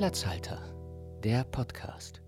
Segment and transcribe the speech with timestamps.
[0.00, 0.58] Platzhalter,
[1.22, 2.22] der Podcast.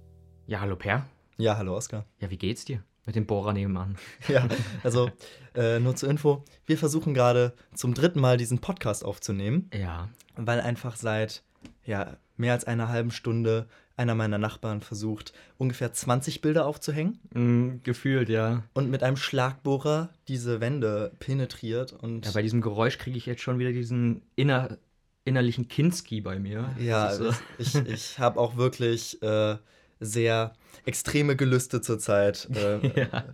[0.47, 1.07] Ja, hallo Per.
[1.39, 2.05] Ja, hallo Oskar.
[2.21, 2.85] Ja, wie geht's dir?
[3.07, 3.97] Mit dem Bohrer nebenan.
[4.29, 4.47] Ja,
[4.85, 5.11] also
[5.55, 10.11] äh, nur zur Info, wir versuchen gerade zum dritten Mal diesen Podcast aufzunehmen, Ja.
[10.37, 11.45] weil einfach seit
[11.87, 13.67] ja, mehr als einer halben Stunde
[13.97, 18.65] einer meiner Nachbarn versucht, ungefähr 20 Bilder aufzuhängen Mm, gefühlt, ja.
[18.75, 23.41] und mit einem Schlagbohrer diese Wände penetriert und Ja, bei diesem Geräusch kriege ich jetzt
[23.41, 24.77] schon wieder diesen inner,
[25.25, 26.71] innerlichen Kinski bei mir.
[26.79, 29.57] Ja, so- ich, ich habe auch wirklich äh,
[30.01, 30.53] sehr
[30.85, 33.25] extreme Gelüste zurzeit, äh, Ja.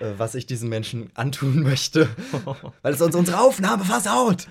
[0.00, 2.08] äh, was ich diesen Menschen antun möchte,
[2.82, 4.48] weil es uns unsere Aufnahme versaut.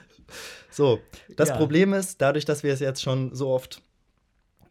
[0.69, 0.99] So,
[1.37, 1.57] das Ja.
[1.57, 3.81] Problem ist, dadurch, dass wir es jetzt schon so oft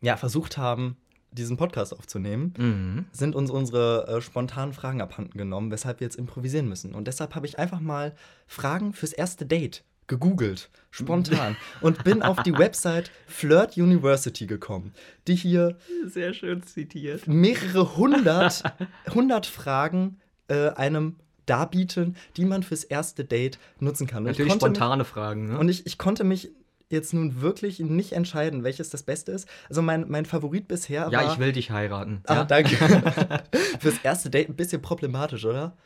[0.03, 0.97] ja, versucht haben,
[1.33, 3.07] diesen Podcast aufzunehmen, Mhm.
[3.11, 6.95] sind uns unsere äh, spontanen Fragen abhanden genommen, weshalb wir jetzt improvisieren müssen.
[6.95, 8.15] Und deshalb habe ich einfach mal
[8.47, 14.93] Fragen fürs erste Date gegoogelt, spontan, und bin auf die Website Flirt University gekommen,
[15.27, 17.27] die hier Sehr schön zitiert.
[17.27, 18.63] mehrere hundert,
[19.15, 21.17] hundert Fragen äh, einem
[21.47, 24.19] darbieten, die man fürs erste Date nutzen kann.
[24.25, 25.59] Und Natürlich konnte mich- spontane Fragen, ne?
[25.59, 26.51] und ich, ich konnte mich
[26.91, 29.49] jetzt nun wirklich nicht entscheiden, welches das Beste ist.
[29.69, 31.13] Also mein, mein Favorit bisher war...
[31.13, 32.21] ja, ich will dich heiraten.
[32.27, 32.45] Ah, ja?
[32.45, 32.77] danke.
[33.81, 35.77] Fürs erste Date ein bisschen problematisch, oder?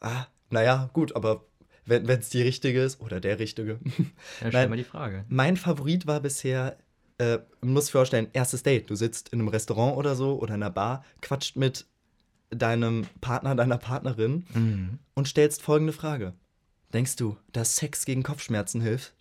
[0.00, 1.44] Ah, naja, gut, aber
[1.86, 3.78] wenn es die richtige ist oder der richtige.
[3.84, 4.04] Ja,
[4.38, 4.70] stell Nein.
[4.70, 5.24] mal die Frage.
[5.28, 6.76] mein Favorit war bisher,
[7.18, 8.88] äh, muss vorstellen, erstes Date.
[8.90, 11.86] Du sitzt in einem Restaurant oder so oder in einer Bar, quatscht mit
[12.50, 14.98] deinem Partner, deiner Partnerin Mhm.
[15.14, 16.34] und stellst folgende Frage.
[16.92, 19.12] Denkst du, dass Sex gegen Kopfschmerzen hilft?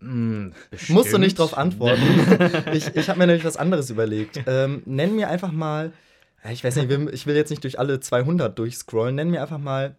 [0.00, 0.48] Mm,
[0.88, 1.38] Musst du nicht bestimmt.
[1.38, 2.02] drauf antworten.
[2.72, 4.40] ich ich habe mir nämlich was anderes überlegt.
[4.46, 5.92] Ähm, nenn mir einfach mal,
[6.50, 9.96] ich weiß nicht, ich will- jetzt nicht durch alle 200 durchscrollen, nenn mir einfach mal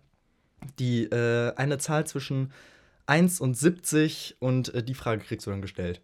[0.80, 2.52] die, äh, eine Zahl zwischen
[3.06, 6.02] 1 und 70 und äh, die Frage kriegst du dann gestellt.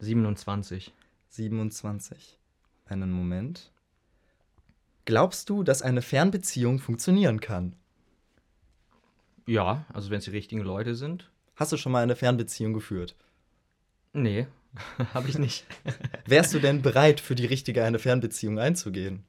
[0.00, 0.92] 27.
[1.28, 2.38] 27.
[2.86, 3.70] Einen Moment.
[5.04, 7.74] Glaubst du, dass eine Fernbeziehung funktionieren kann?
[9.46, 11.30] Ja, also wenn es die richtigen Leute sind.
[11.56, 13.16] Hast du schon mal eine Fernbeziehung geführt?
[14.12, 14.46] Nee,
[15.14, 15.64] habe ich nicht.
[16.26, 19.24] Wärst du denn bereit, für die richtige eine Fernbeziehung einzugehen?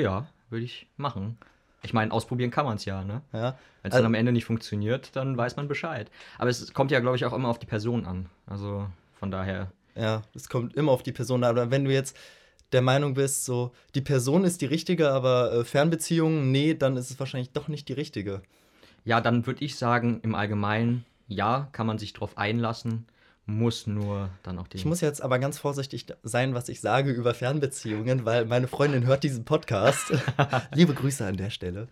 [0.00, 1.38] Ja, würde ich machen.
[1.82, 3.22] Ich meine, ausprobieren kann man es ja, ne?
[3.32, 3.56] Ja.
[3.82, 6.10] Wenn es Also- dann am Ende nicht funktioniert, dann weiß man Bescheid.
[6.38, 8.28] Aber es kommt ja, glaube ich, auch immer auf die Person an.
[8.46, 8.86] Also
[9.18, 9.70] von daher.
[9.94, 11.50] Ja, es kommt immer auf die Person an.
[11.50, 12.16] Aber wenn du jetzt
[12.72, 17.10] der Meinung bist, so, die Person ist die richtige, aber äh, Fernbeziehungen, nee, dann ist
[17.10, 18.42] es wahrscheinlich doch nicht die richtige.
[19.04, 23.06] Ja, dann würde ich sagen, im Allgemeinen, ja, kann man sich drauf einlassen,
[23.46, 24.76] muss nur dann auch die.
[24.76, 29.06] Ich muss jetzt aber ganz vorsichtig sein, was ich sage über Fernbeziehungen, weil meine Freundin
[29.06, 30.12] hört diesen Podcast.
[30.74, 31.86] Liebe Grüße an der Stelle.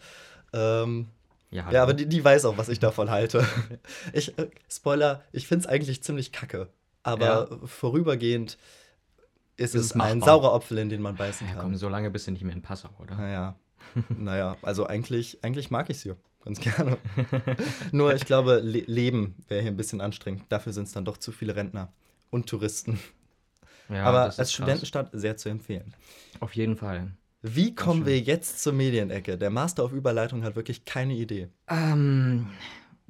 [0.53, 1.07] Ähm,
[1.51, 3.47] ja, ja, aber die, die weiß auch, was ich davon halte.
[4.13, 6.69] Ich, äh, Spoiler, ich finde es eigentlich ziemlich kacke.
[7.05, 8.59] Aber vorübergehend
[9.57, 11.63] ist, Ist es es ein saurer Apfel, in den man beißen ja, kann.
[11.63, 13.15] komm, so lange bist du nicht mehr in Passau, oder?
[13.15, 13.55] Naja,
[14.09, 16.99] naja, also eigentlich, eigentlich mag ich es hier ganz gerne.
[17.93, 20.45] Nur ich glaube, Le Leben wäre hier ein bisschen anstrengend.
[20.49, 21.93] Dafür sind es dann doch zu viele Rentner
[22.31, 22.99] und Touristen.
[23.89, 24.53] Ja, Aber als krass.
[24.53, 25.95] Studentenstadt sehr zu empfehlen.
[26.41, 27.11] Auf jeden Fall.
[27.43, 29.37] Wie kommen wir jetzt zur Medienecke?
[29.37, 31.49] Der Master auf Überleitung hat wirklich keine Idee.
[31.69, 32.49] Ähm,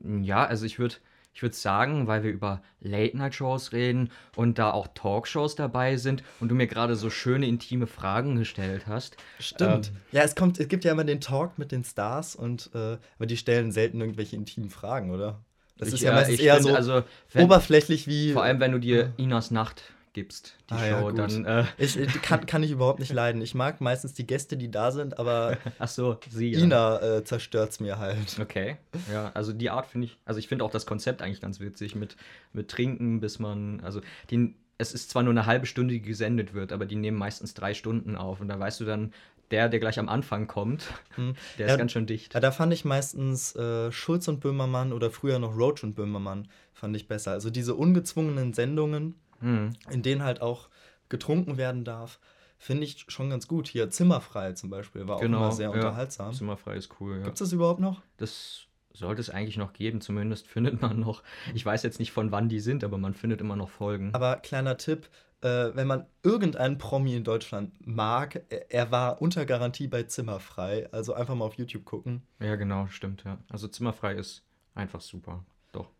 [0.02, 0.96] ja, also ich würde
[1.34, 6.48] ich würd sagen, weil wir über Late-Night-Shows reden und da auch Talkshows dabei sind und
[6.48, 9.16] du mir gerade so schöne, intime Fragen gestellt hast.
[9.40, 9.88] Stimmt.
[9.88, 12.98] Ähm, ja, es kommt, es gibt ja immer den Talk mit den Stars und äh,
[13.16, 15.40] aber die stellen selten irgendwelche intimen Fragen, oder?
[15.76, 17.02] Das ich, ist ja äh, meistens eher find, so also,
[17.32, 18.32] wenn, oberflächlich wie.
[18.32, 19.82] Vor allem, wenn du dir Inas Nacht
[20.14, 21.18] gibst, die Ah, ja, Show, gut.
[21.18, 21.44] dann.
[21.44, 23.42] Äh, ich, ich kann, kann ich überhaupt nicht leiden.
[23.42, 26.52] Ich mag meistens die Gäste, die da sind, aber ach so, sie.
[26.52, 26.60] ja.
[26.60, 28.38] Ina äh, zerstört's mir halt.
[28.40, 28.78] Okay,
[29.12, 31.94] ja, also die Art finde ich, also ich finde auch das Konzept eigentlich ganz witzig
[31.94, 32.16] mit,
[32.54, 36.54] mit Trinken, bis man, also die, es ist zwar nur eine halbe Stunde, die gesendet
[36.54, 39.12] wird, aber die nehmen meistens drei Stunden auf und da weißt du dann,
[39.50, 40.86] der, der gleich am Anfang kommt,
[41.16, 41.34] Hm.
[41.58, 42.34] der Ja, ist ganz schön dicht.
[42.34, 46.48] Ja, da fand ich meistens äh, Schulz und Böhmermann oder früher noch Roach und Böhmermann
[46.72, 47.32] fand ich besser.
[47.32, 49.14] Also diese ungezwungenen Sendungen,
[49.44, 49.70] Hm.
[49.90, 50.68] in denen halt auch
[51.08, 52.18] getrunken werden darf,
[52.58, 53.68] finde ich schon ganz gut.
[53.68, 55.88] Hier Zimmerfrei zum Beispiel war auch immer sehr Genau, ja.
[55.88, 56.32] unterhaltsam.
[56.32, 57.24] Zimmerfrei ist cool, ja.
[57.24, 58.00] Gibt es das überhaupt noch?
[58.16, 61.22] Das sollte es eigentlich noch geben, zumindest findet man noch.
[61.54, 64.14] Ich weiß jetzt nicht von wann die sind, aber man findet immer noch Folgen.
[64.14, 65.08] Aber kleiner Tipp,
[65.42, 70.88] äh, wenn man irgendeinen Promi in Deutschland mag, er, er war unter Garantie bei Zimmerfrei.
[70.92, 72.22] Also einfach mal auf YouTube gucken.
[72.40, 73.38] ja, genau, stimmt, ja.
[73.50, 74.42] Also Zimmerfrei ist
[74.74, 75.90] einfach super, doch.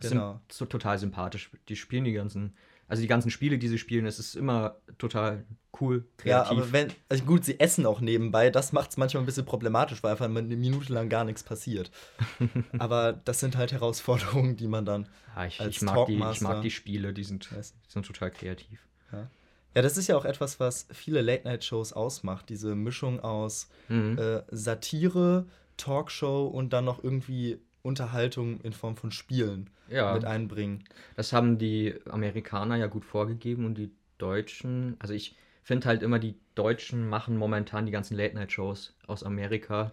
[0.00, 0.32] Genau.
[0.32, 1.50] Sind so total sympathisch.
[1.68, 2.54] Die spielen die ganzen
[2.88, 5.44] also die ganzen Spiele, die sie spielen, es ist immer total
[5.80, 6.50] cool, Ja, kreativ.
[6.50, 10.02] aber wenn, also gut, sie essen auch nebenbei, das macht es manchmal ein bisschen problematisch,
[10.02, 11.90] weil einfach eine Minute lang gar nichts passiert.
[12.78, 15.08] aber das sind halt Herausforderungen, die man dann.
[15.36, 18.30] ja, ich, als ich, mag die, ich mag die Spiele, die sind, die sind total
[18.30, 18.86] kreativ.
[19.12, 24.16] Ja, das ist ja auch etwas, was viele Late-Night-Shows ausmacht, diese Mischung aus Mhm.
[24.18, 25.46] äh, Satire,
[25.76, 30.14] Talkshow und dann noch irgendwie Unterhaltung in Form von Spielen Ja.
[30.14, 30.84] mit einbringen.
[31.16, 36.18] Das haben die Amerikaner ja gut vorgegeben und die Deutschen, also ich finde halt immer,
[36.18, 39.92] die Deutschen machen momentan die ganzen Late-Night-Shows aus Amerika.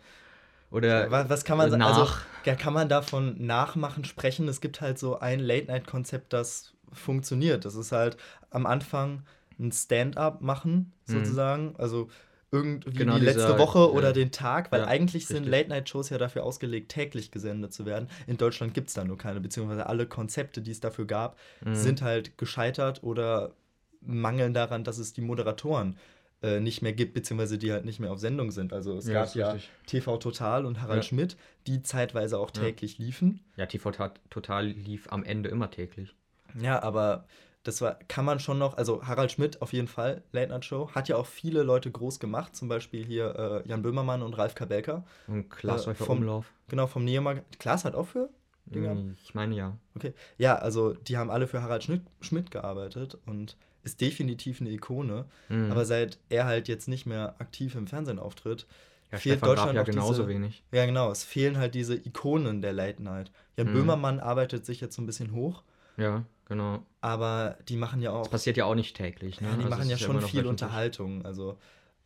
[0.70, 2.00] Oder Wa- Was kann man sa- nach.
[2.00, 2.14] Also,
[2.46, 4.48] ja, kann man davon Nachmachen sprechen?
[4.48, 7.66] Es gibt halt so ein Late-Night-Konzept, das funktioniert.
[7.66, 8.16] Das ist halt
[8.52, 9.24] am Anfang
[9.60, 11.14] ein Stand-up machen, Mhm.
[11.14, 11.76] sozusagen.
[11.78, 12.10] Also
[12.52, 14.14] irgendwie Genau, die letzte dieser- Woche oder ja.
[14.14, 15.46] den Tag, weil Ja, eigentlich sind.
[15.48, 18.10] Late-Night-Shows ja dafür ausgelegt, täglich gesendet zu werden.
[18.28, 21.76] In Deutschland gibt es da nur keine, beziehungsweise alle Konzepte, die es dafür gab, Mhm.
[21.76, 23.54] sind halt gescheitert oder
[24.02, 25.98] mangeln daran, dass es die Moderatoren
[26.44, 28.74] äh, nicht mehr gibt, beziehungsweise die halt nicht mehr auf Sendung sind.
[28.74, 29.70] Also es Ja, gab ja richtig.
[29.86, 31.06] TV Total und Harald.
[31.06, 31.38] Schmidt,
[31.68, 33.42] die zeitweise auch täglich liefen.
[33.58, 33.92] Ja, TV
[34.32, 36.16] Total lief am Ende immer täglich.
[36.60, 37.26] Ja, aber
[37.64, 40.90] das war, kann man schon noch, also Harald Schmidt auf jeden Fall, Late Night Show,
[40.94, 44.56] hat ja auch viele Leute groß gemacht, zum Beispiel hier äh, Jan Böhmermann und Ralf
[44.56, 45.04] Kabelka.
[45.28, 46.52] Und Klaas Äh, vom- Umlauf.
[46.70, 47.46] Genau, vom Neo-Magazin.
[47.60, 48.30] Klaas hat auch für?
[48.66, 48.96] Dinger?
[48.96, 49.78] Mm, Ich meine ja.
[49.96, 50.14] Okay.
[50.38, 55.26] Ja, also die haben alle für Harald Schmidt, Schmidt gearbeitet und ist definitiv eine Ikone.
[55.50, 55.72] Mhm.
[55.72, 58.68] Aber seit er halt jetzt nicht mehr aktiv im Fernsehen auftritt,
[59.12, 60.64] ja, fehlt Stefan Deutschland ja auch genauso diese, wenig.
[60.72, 61.12] Ja, genau.
[61.12, 63.32] Es fehlen halt diese Ikonen der Late Night.
[63.58, 63.74] Jan Mhm.
[63.74, 65.64] Böhmermann arbeitet sich jetzt so ein bisschen hoch,
[65.98, 66.86] Ja, genau.
[67.02, 68.24] aber die machen ja auch.
[68.24, 69.40] Das passiert ja auch nicht täglich.
[69.42, 69.48] Ne?
[69.48, 70.46] ja, die Also machen ja schon viel.
[70.46, 71.26] Unterhaltung.
[71.26, 71.58] Also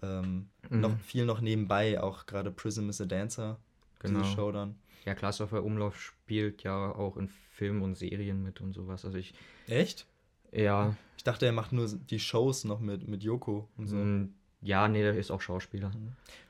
[0.01, 0.81] ähm, Mhm.
[0.81, 3.59] noch viel noch nebenbei, auch gerade Prism is a Dancer,
[3.99, 4.19] Genau.
[4.21, 4.75] diese Show dann.
[5.05, 9.05] Ja, Häufer Umlauf spielt ja auch in Filmen und Serien mit und sowas.
[9.05, 9.33] Also ich,
[9.67, 10.07] Echt?
[10.51, 13.95] ja, Ich dachte, er macht nur die Shows noch mit, mit Joko und so.
[13.97, 15.91] mm, ja, nee, der ist auch Schauspieler.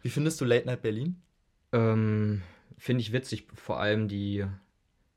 [0.01, 1.21] Wie findest du Late Night Berlin?
[1.73, 2.41] Ähm,
[2.77, 4.45] Finde ich witzig, vor allem die,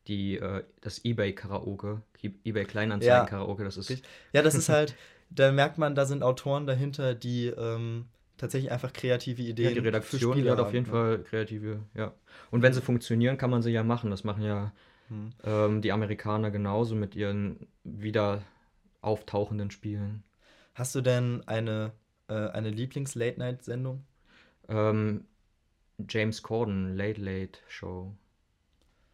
[0.09, 4.03] die, äh, das Ebay-Karaoke, Ebay-Kleinanzeigen-Karaoke, das ist.
[4.33, 4.97] Ja, das ist halt,
[5.31, 8.07] da merkt man, da sind Autoren dahinter, die ähm,
[8.37, 10.93] tatsächlich einfach kreative Ideen ja, die Redaktion, die Spiele hat auf jeden ne?
[10.93, 12.13] Fall kreative, ja.
[12.51, 14.11] Und wenn sie funktionieren, kann man sie ja machen.
[14.11, 14.73] Das machen ja
[15.09, 15.31] Hm.
[15.43, 18.43] ähm, die Amerikaner genauso mit ihren wieder
[19.01, 20.23] auftauchenden Spielen.
[20.75, 21.93] Hast du denn eine,
[22.29, 24.05] äh, eine Lieblings-Late-Night-Sendung?
[24.69, 25.25] Ähm,
[26.09, 28.15] James Corden, Late Late Show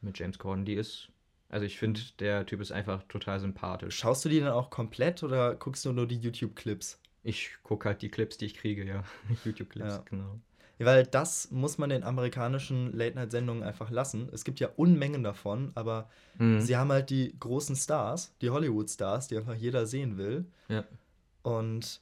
[0.05, 1.09] mit James Corden, die ist,
[1.49, 3.97] also ich finde, der Typ ist einfach total sympathisch.
[3.97, 6.99] Schaust du die dann auch komplett oder guckst du nur die YouTube-Clips?
[7.23, 9.03] Ich gucke halt die Clips, die ich kriege, ja.
[9.45, 10.03] YouTube-Clips, Ja.
[10.09, 10.39] genau.
[10.79, 14.29] Ja, weil das muss man den amerikanischen Late-Night-Sendungen einfach lassen.
[14.33, 16.61] Es gibt ja Unmengen davon, aber Mhm.
[16.61, 20.47] sie haben halt die großen Stars, die Hollywood-Stars, die einfach jeder sehen will.
[20.69, 20.83] Ja.
[21.43, 22.01] Und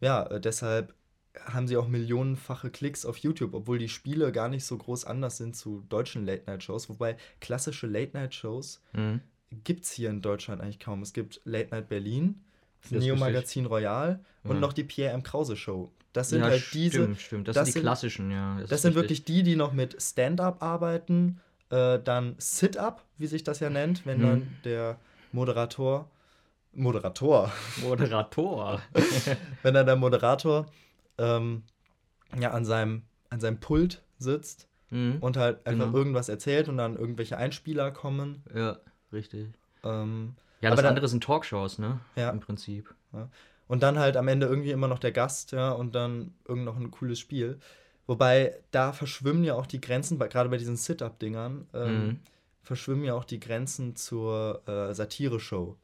[0.00, 0.94] ja, äh, deshalb
[1.46, 5.38] haben sie auch millionenfache Klicks auf YouTube, obwohl die Spiele gar nicht so groß anders
[5.38, 6.88] sind zu deutschen Late-Night-Shows.
[6.90, 9.20] Wobei klassische Late-Night-Shows Mhm.
[9.64, 11.02] gibt es hier in Deutschland eigentlich kaum.
[11.02, 12.42] Es gibt Late Night Berlin,
[12.82, 13.16] das Das Neo.
[13.16, 14.60] Magazin Royal und Ja.
[14.60, 15.22] noch die Pierre M.
[15.22, 15.90] Krause Show.
[16.12, 17.48] Das sind ja, halt stimmt, diese, stimmt.
[17.48, 18.58] Das, das sind die klassischen, ja.
[18.60, 21.40] das ist sind wirklich die, die noch mit Stand-up arbeiten,
[21.70, 24.22] äh, dann Sit-up, wie sich das ja nennt, wenn Mhm.
[24.22, 24.98] dann der
[25.32, 26.10] Moderator,
[26.74, 27.50] Moderator,
[27.82, 28.82] Moderator.
[29.62, 30.66] wenn dann der Moderator
[31.18, 31.62] ähm,
[32.38, 35.18] ja an seinem, an seinem Pult sitzt mhm.
[35.20, 35.96] und halt einfach Genau.
[35.98, 38.42] irgendwas erzählt und dann irgendwelche Einspieler kommen.
[38.54, 38.78] Ja,
[39.12, 39.48] richtig.
[39.84, 41.98] Ähm, Ja, Aber das dann- andere sind Talkshows, ne?
[42.16, 42.30] Ja.
[42.30, 42.94] Im Prinzip.
[43.68, 46.76] Und dann halt am Ende irgendwie immer noch der Gast, ja, und dann irgend noch
[46.76, 47.58] ein cooles Spiel.
[48.06, 52.18] Wobei, da verschwimmen ja auch die Grenzen, gerade bei diesen Sit-Up-Dingern, ähm, Mhm.
[52.62, 55.76] verschwimmen ja auch die Grenzen zur äh, Satire-Show.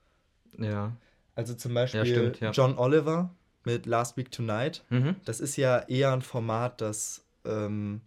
[0.58, 0.92] Ja.
[1.34, 2.50] Also zum Beispiel stimmt, ja.
[2.52, 3.30] John Oliver
[3.68, 4.82] mit Last Week Tonight.
[4.88, 5.16] Mhm.
[5.26, 8.00] Das ist ja eher ein Format, das, ähm,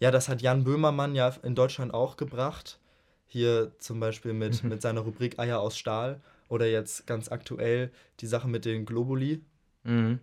[0.00, 2.80] ja, das hat Jan Böhmermann ja in Deutschland auch gebracht.
[3.26, 6.20] Hier zum Beispiel mit, mit seiner Rubrik Eier aus Stahl.
[6.48, 7.90] Oder jetzt ganz aktuell
[8.20, 9.40] die Sache mit den Globuli.
[9.84, 10.18] Mhm.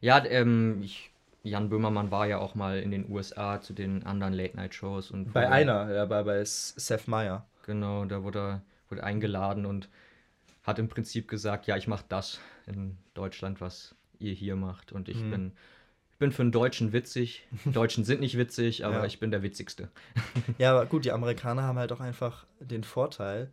[0.00, 1.10] Ja, ähm, ich,
[1.44, 5.12] Jan Böhmermann war ja auch mal in den USA zu den anderen Late-Night-Shows.
[5.12, 7.46] und Bei einer, ja, bei, bei Seth Meyer.
[7.64, 9.88] Genau, da wurde er wurde eingeladen und
[10.62, 14.92] hat im Prinzip gesagt, ja, ich mache das in Deutschland, was ihr hier macht.
[14.92, 15.30] Und ich Mhm.
[15.30, 15.52] bin,
[16.12, 17.46] ich bin für einen Deutschen witzig.
[17.64, 19.04] Deutschen sind nicht witzig, aber Ja.
[19.06, 19.90] ich bin der Witzigste.
[20.58, 23.50] Ja, aber gut, die Amerikaner haben halt auch einfach den Vorteil,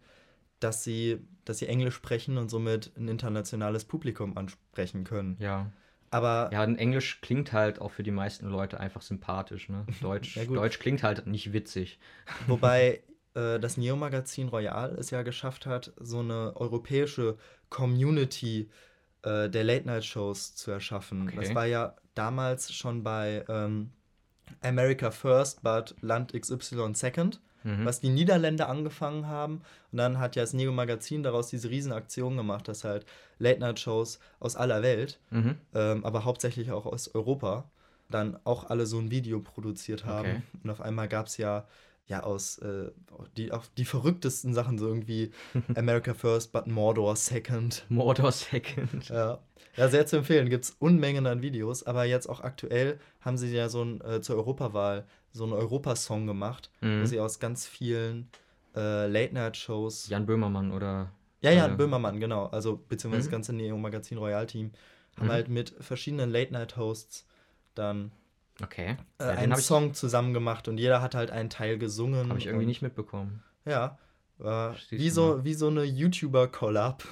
[0.59, 5.35] dass sie, dass sie Englisch sprechen und somit ein internationales Publikum ansprechen können.
[5.39, 5.71] Ja.
[6.09, 9.67] Aber Ja, und Englisch klingt halt auch für die meisten Leute einfach sympathisch.
[9.67, 9.85] Ne?
[10.01, 10.45] Deutsch, Ja.
[10.45, 11.99] Deutsch klingt halt nicht witzig.
[12.47, 13.01] wobei
[13.35, 17.35] äh, das Neo-Magazin Royal es ja geschafft hat, so eine europäische
[17.69, 18.67] Community äh,
[19.23, 21.27] der Late-Night-Shows zu erschaffen.
[21.29, 21.37] Okay.
[21.39, 23.91] Das war ja damals schon bei ähm,
[24.61, 27.85] America First, but Land XY Second, Mhm.
[27.85, 29.61] was die Niederländer angefangen haben.
[29.93, 33.05] Und dann hat ja das Neo-Magazin daraus diese Riesenaktion gemacht, dass halt
[33.39, 35.55] Late-Night-Shows aus aller Welt, Mhm.
[35.73, 37.63] ähm, aber hauptsächlich auch aus Europa,
[38.09, 40.27] dann auch alle so ein Video produziert haben.
[40.29, 40.41] Okay.
[40.61, 41.65] Und auf einmal gab es ja,
[42.05, 42.91] ja aus äh,
[43.37, 45.31] die, auch die verrücktesten Sachen, so irgendwie
[45.75, 47.85] America First, but Mordor Second.
[47.89, 49.07] Mordor Second.
[49.09, 49.39] Ja.
[49.77, 50.49] ja, sehr zu empfehlen.
[50.49, 54.21] Gibt es Unmengen an Videos, aber jetzt auch aktuell haben sie ja so ein, äh,
[54.21, 57.05] zur Europawahl so einen Europasong gemacht, wo Mhm.
[57.05, 58.29] sie aus ganz vielen
[58.75, 60.09] äh, Late-Night-Shows.
[60.09, 61.11] Jan Böhmermann oder.
[61.41, 62.47] Ja, ja, äh, Böhmermann, genau.
[62.47, 63.25] Also, beziehungsweise Mhm.
[63.25, 64.71] das ganze Neo-Magazin Royal-Team
[65.17, 65.31] haben Mhm.
[65.31, 67.25] halt mit verschiedenen Late-Night-Hosts
[67.75, 68.11] dann
[68.61, 68.97] Okay.
[69.19, 72.29] äh, ja, einen habe ich, Song zusammen gemacht und jeder hat halt einen Teil gesungen.
[72.29, 73.43] hab ich irgendwie und, nicht mitbekommen.
[73.65, 73.97] Ja.
[74.89, 77.03] Siehst wie, so, wie so eine YouTuber-Collab,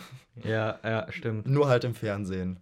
[0.44, 1.48] Ja, ja, stimmt.
[1.48, 2.60] nur halt im Fernsehen.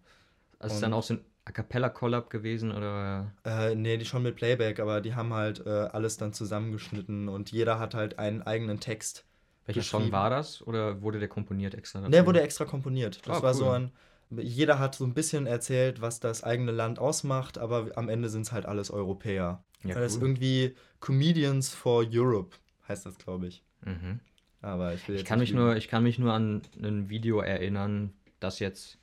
[0.60, 3.32] Also ist dann auch so ein A Cappella-Collab gewesen oder.
[3.44, 7.52] Äh, nee, die schon mit Playback, aber die haben halt äh, alles dann zusammengeschnitten und
[7.52, 9.26] jeder hat halt einen eigenen Text.
[9.66, 10.62] Welcher Song war das?
[10.66, 12.12] Oder wurde der komponiert extra dafür?
[12.12, 13.22] Der wurde extra komponiert.
[13.28, 13.76] Das Ah, war so cool.
[13.76, 13.92] ein.
[14.32, 18.44] Jeder hat so ein bisschen erzählt, was das eigene Land ausmacht, aber am Ende sind
[18.44, 19.64] es halt alles Europäer.
[19.84, 20.30] Ja, Das ist cool.
[20.30, 22.56] irgendwie Comedians for Europe,
[22.88, 23.64] heißt das, glaube ich.
[23.86, 24.20] Mhm.
[24.62, 28.14] Aber ich will Ich kann, mich nur, ich kann mich nur an ein Video erinnern,
[28.40, 29.00] das jetzt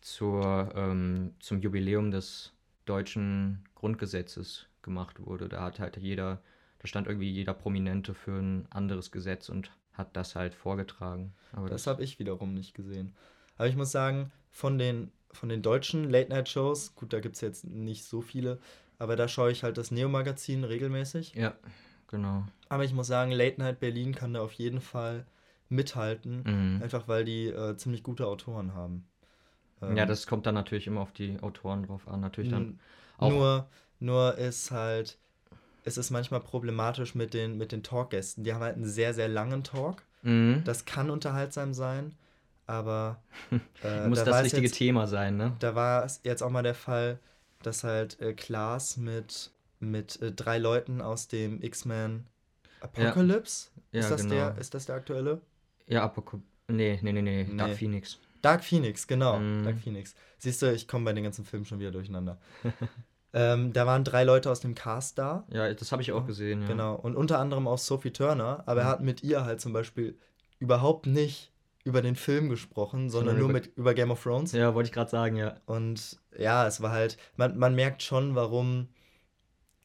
[0.00, 2.52] zur, ähm, zum Jubiläum des
[2.84, 5.48] deutschen Grundgesetzes gemacht wurde.
[5.48, 6.40] Da hat halt jeder,
[6.78, 11.32] da stand irgendwie jeder Prominente für ein anderes Gesetz und hat das halt vorgetragen.
[11.52, 13.14] Aber Das habe ich wiederum nicht gesehen.
[13.58, 17.64] Aber ich muss sagen, von den, von den deutschen Late-Night-Shows, gut, da gibt es jetzt
[17.64, 18.58] nicht so viele,
[18.98, 21.34] aber da schaue ich halt das Neo-Magazin regelmäßig.
[21.34, 21.54] Ja,
[22.08, 22.44] genau.
[22.68, 25.26] Aber ich muss sagen, Late Night Berlin kann da auf jeden Fall
[25.68, 26.82] mithalten, Mhm.
[26.82, 29.06] einfach weil die äh, ziemlich gute Autoren haben.
[29.82, 32.20] Ähm, Ja, das kommt dann natürlich immer auf die Autoren drauf an.
[32.20, 32.78] Natürlich dann
[33.18, 33.30] auch.
[33.30, 33.68] Nur,
[34.00, 35.18] nur ist halt,
[35.84, 38.44] es ist manchmal problematisch mit den, mit den Talkgästen.
[38.44, 40.02] Die haben halt einen sehr, sehr langen Talk.
[40.22, 40.62] Mhm.
[40.64, 42.14] Das kann unterhaltsam sein,
[42.68, 43.20] aber
[43.82, 45.56] äh, muss da das richtige jetzt, Thema sein, ne?
[45.58, 47.18] Da war es jetzt auch mal der Fall,
[47.62, 52.26] dass halt äh, Klaas mit, mit äh, drei Leuten aus dem X-Men
[52.80, 54.34] Apocalypse, Ja, ist, das genau.
[54.34, 55.40] der, ist das der aktuelle?
[55.86, 56.40] Ja, Apokop.
[56.68, 57.44] Nee, nee, nee, nee.
[57.56, 57.74] Dark Nee.
[57.74, 58.18] Phoenix.
[58.42, 59.38] Dark Phoenix, genau.
[59.40, 59.64] Mm.
[59.64, 60.14] Dark Phoenix.
[60.38, 62.38] Siehst du, ich komme bei den ganzen Filmen schon wieder durcheinander.
[63.32, 65.44] ähm, da waren drei Leute aus dem Cast da.
[65.50, 66.68] Ja, das habe ich auch Ja, gesehen, ja.
[66.68, 66.94] Genau.
[66.94, 68.62] Und unter anderem auch Sophie Turner.
[68.66, 68.90] Aber er Mhm.
[68.90, 70.16] hat mit ihr halt zum Beispiel
[70.60, 71.50] überhaupt nicht
[71.84, 74.52] über den Film gesprochen, sondern nur über- mit über Game of Thrones.
[74.52, 75.56] Ja, wollte ich gerade sagen, ja.
[75.66, 78.88] Und ja, es war halt, man, man merkt schon, warum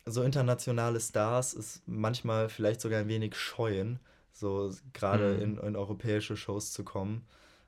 [0.05, 3.99] so internationale Stars es manchmal vielleicht sogar ein wenig scheuen,
[4.33, 5.41] so gerade Mhm.
[5.41, 7.25] in, in europäische Shows zu kommen.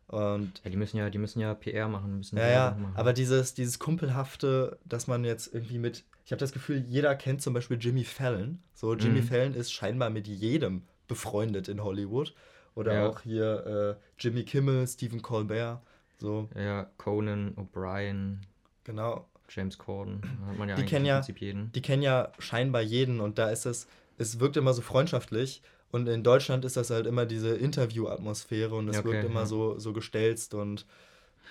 [0.08, 2.96] Und Ja, die müssen ja, die müssen ja PR machen, müssen Ja, ja, machen.
[2.96, 7.42] aber dieses, dieses Kumpelhafte, dass man jetzt irgendwie mit, ich habe das Gefühl, jeder kennt
[7.42, 8.60] zum Beispiel Jimmy Fallon.
[8.74, 9.26] So, Jimmy Mhm.
[9.28, 12.36] Fallon ist scheinbar mit jedem befreundet in Hollywood.
[12.76, 13.08] Oder Ja.
[13.10, 15.82] auch hier äh, Jimmy Kimmel, Stephen Colbert.
[16.18, 18.38] So, ja, Conan, O'Brien,
[18.84, 19.28] genau.
[19.50, 21.72] James Corden, hat man ja Die eigentlich kennen im ja- Prinzip jeden.
[21.74, 25.62] Die kennen ja scheinbar jeden und da ist es, es wirkt immer so freundschaftlich.
[25.92, 29.42] Und in Deutschland ist das halt immer diese Interview-Atmosphäre und es Ja, okay, wirkt immer
[29.42, 29.46] ja.
[29.46, 30.86] so, so gestelzt und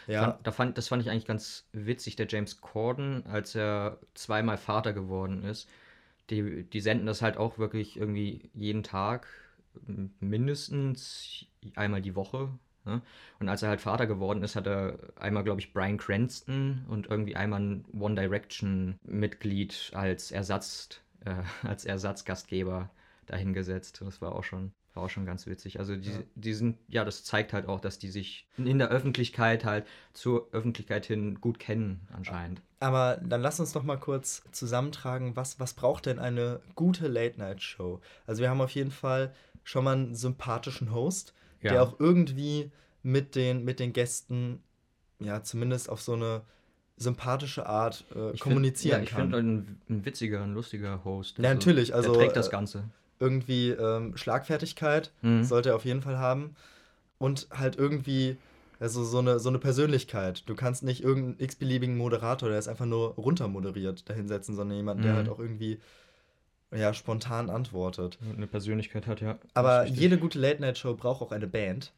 [0.07, 0.23] ja.
[0.33, 4.59] Fand, da fand, das fand ich eigentlich ganz witzig, der James Corden, als er zweimal
[4.59, 5.69] Vater geworden ist.
[6.31, 9.27] Die, die senden das halt auch wirklich irgendwie jeden Tag,
[10.21, 12.51] mindestens einmal die Woche.
[12.85, 13.01] Ne?
[13.41, 17.07] Und als er halt Vater geworden ist, hat er einmal, glaube ich, Brian Cranston und
[17.09, 21.35] irgendwie einmal ein One Direction-Mitglied als Ersatz, äh,
[21.67, 22.91] als Ersatzgastgeber
[23.27, 24.03] dahingesetzt.
[24.05, 25.79] Das war auch schon, war auch schon ganz witzig.
[25.79, 26.19] Also die, Ja.
[26.35, 30.49] die sind, ja, das zeigt halt auch, dass die sich in der Öffentlichkeit halt zur
[30.53, 32.61] Öffentlichkeit hin gut kennen, anscheinend.
[32.81, 38.03] Aber dann lass uns doch mal kurz zusammentragen, was, was braucht denn eine gute Late-Night-Show?
[38.27, 39.33] Also wir haben auf jeden Fall
[39.65, 42.71] schon mal einen sympathischen Host, der auch irgendwie
[43.03, 44.63] mit den, mit den Gästen,
[45.19, 46.43] ja, zumindest auf so eine
[46.97, 49.31] sympathische Art äh, Ich kommunizieren find, ja, ich kann.
[49.31, 51.39] finde ein, ein witziger, ein lustiger Host.
[51.39, 52.85] Ja, natürlich, also, der trägt das äh, Ganze.
[53.19, 55.43] irgendwie ähm, Schlagfertigkeit Mhm.
[55.45, 56.55] sollte er auf jeden Fall haben.
[57.19, 58.37] Und halt irgendwie,
[58.81, 60.43] also so eine, so eine Persönlichkeit.
[60.49, 65.13] Du kannst nicht irgendeinen x-beliebigen Moderator, der ist einfach nur runtermoderiert, dahinsetzen, sondern jemand, der
[65.13, 65.17] Mhm.
[65.17, 65.81] halt auch irgendwie
[66.75, 68.19] ja, spontan antwortet.
[68.37, 69.39] Eine Persönlichkeit hat, ja.
[69.55, 71.93] Aber jede gute Late-Night-Show braucht auch eine Band,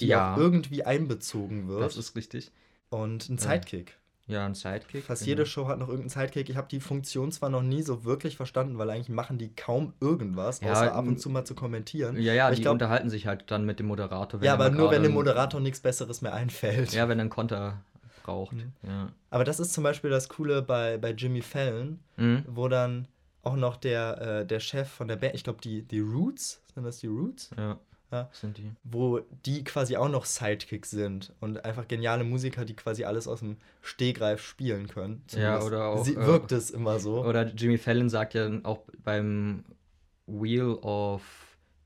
[0.00, 0.34] die Ja.
[0.34, 1.82] auch irgendwie einbezogen wird.
[1.82, 2.50] Das ist richtig.
[2.90, 3.38] und ein.
[3.38, 3.98] Sidekick.
[4.26, 5.04] Ja, ein Sidekick.
[5.04, 5.28] Fast genau.
[5.30, 6.48] jede Show hat noch irgendeinen Sidekick.
[6.48, 9.92] Ich habe die Funktion zwar noch nie so wirklich verstanden, weil eigentlich machen die kaum
[10.00, 12.16] irgendwas, Ja, außer ab und zu mal zu kommentieren.
[12.18, 14.40] Ja, ja, Aber die glaub, unterhalten sich halt dann mit dem Moderator.
[14.42, 16.92] ja, er aber nur wenn dem Moderator nichts Besseres mehr einfällt.
[16.94, 17.82] Ja, wenn er einen Konter
[18.22, 18.54] braucht.
[18.54, 18.72] Mhm.
[18.82, 19.08] Ja.
[19.28, 22.44] Aber das ist zum Beispiel das Coole bei, bei Jimmy Fallon, Mhm.
[22.48, 23.06] wo dann
[23.44, 26.84] auch noch der, äh, der Chef von der Band, ich glaube die, die Roots, sind
[26.84, 27.50] das die Roots?
[27.56, 27.78] Ja.
[28.10, 28.28] Ja.
[28.32, 28.70] Sind die.
[28.84, 33.40] Wo die quasi auch noch Sidekicks sind und einfach geniale Musiker, die quasi alles aus
[33.40, 35.24] dem Stehgreif spielen können.
[35.30, 37.24] Ja, Zumindest oder auch, Sie, äh, wirkt es immer so.
[37.24, 39.64] Oder Jimmy Fallon sagt ja auch beim
[40.26, 41.22] Wheel of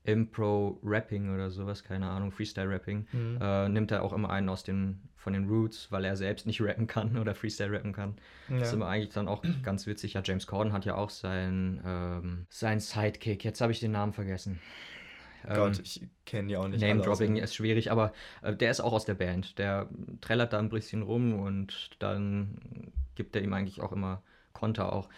[0.03, 3.37] Impro Rapping oder sowas, keine Ahnung, Freestyle Rapping, Mhm.
[3.41, 6.61] äh, nimmt er auch immer einen aus den von den Roots, weil er selbst nicht
[6.61, 8.15] rappen kann oder Freestyle rappen kann.
[8.47, 8.77] Das ist Ja.
[8.77, 10.13] immer eigentlich dann auch ganz witzig.
[10.13, 13.43] Ja, James Corden hat ja auch sein, ähm, sein Sidekick.
[13.43, 14.59] Jetzt habe ich den Namen vergessen.
[15.43, 16.81] Gott, Ähm, ich kenne die auch nicht.
[16.81, 19.57] Name-Dropping ist schwierig, aber äh, der ist auch aus der Band.
[19.57, 19.89] Der
[20.21, 24.21] trällert da ein bisschen rum und dann gibt er ihm eigentlich auch immer
[24.53, 25.09] Konter auch.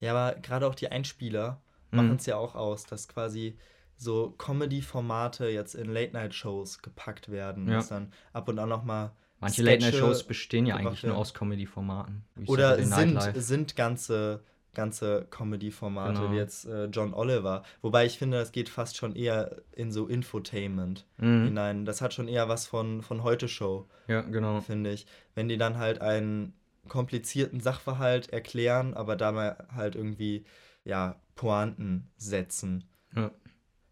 [0.00, 1.60] Ja, aber gerade auch die Einspieler
[1.92, 1.96] Mhm.
[1.98, 3.58] machen es ja auch aus, dass quasi
[4.02, 7.68] so Comedy-Formate jetzt in Late-Night-Shows gepackt werden.
[7.68, 7.74] Ja.
[7.76, 12.24] Dass dann ab und an nochmal Manche Late-Night-Shows bestehen ja eigentlich nur aus Comedy-Formaten.
[12.46, 14.42] Oder sind, sind ganze,
[14.74, 16.32] ganze Comedy-Formate, Genau.
[16.32, 17.62] wie jetzt äh, John Oliver.
[17.82, 21.44] Wobei ich finde, das geht fast schon eher in so Infotainment Mhm.
[21.44, 21.84] hinein.
[21.84, 24.60] Das hat schon eher was von, von Heute-Show, Ja, genau.
[24.62, 25.06] finde ich.
[25.34, 26.54] Wenn die dann halt einen
[26.88, 30.44] komplizierten Sachverhalt erklären, aber dabei halt irgendwie,
[30.84, 32.84] ja, Pointen setzen.
[33.14, 33.30] Ja.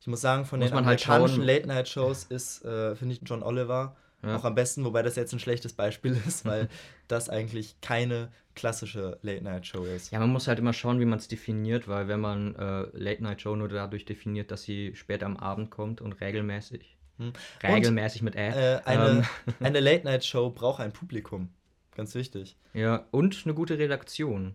[0.08, 1.44] Ich muss sagen, von Muss den halt amerikanischen schauen.
[1.44, 4.36] Late-Night-Shows ist, äh, finde ich, John Oliver Ja.
[4.36, 6.70] auch am besten, wobei das jetzt ein schlechtes Beispiel ist, weil
[7.08, 10.10] das eigentlich keine klassische Late-Night-Show ist.
[10.10, 13.54] Ja, man muss halt immer schauen, wie man es definiert, weil wenn man äh, Late-Night-Show
[13.54, 17.34] nur dadurch definiert, dass sie später am Abend kommt und regelmäßig, Hm.
[17.62, 21.50] regelmäßig mit Ä, Äh, eine ähm, eine Late-Night-Show braucht ein Publikum.
[21.94, 22.56] Ganz wichtig.
[22.72, 24.54] ja, und eine gute Redaktion.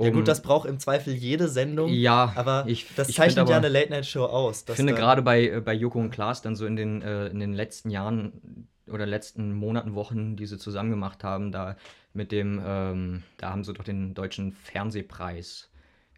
[0.00, 3.38] Ja Um- gut, das braucht im Zweifel jede Sendung, ja, aber ich, das ich zeichnet
[3.38, 4.64] find ja aber- eine Late-Night-Show aus.
[4.68, 7.38] Ich finde gerade bei, äh, bei Joko und Klaas dann so in den, äh, in
[7.40, 11.76] den letzten Jahren oder letzten Monaten, Wochen, die sie zusammen gemacht haben, da
[12.12, 15.69] mit dem, ähm, da haben sie doch den deutschen Fernsehpreis,